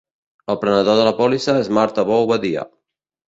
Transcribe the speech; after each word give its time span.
El 0.51 0.55
prenedor 0.63 0.97
de 0.99 1.03
la 1.07 1.11
pòlissa 1.19 1.55
és 1.65 1.71
Marta 1.79 2.07
Bou 2.09 2.25
Badia. 2.33 2.65